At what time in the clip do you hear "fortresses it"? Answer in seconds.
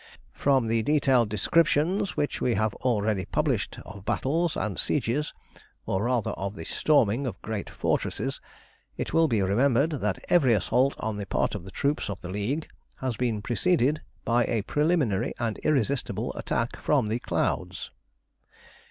7.69-9.13